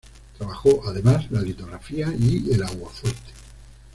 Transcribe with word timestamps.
Trabajó 0.35 0.81
además 0.87 1.29
la 1.29 1.43
litografía 1.43 2.11
y 2.17 2.49
el 2.51 2.63
aguafuerte. 2.63 3.31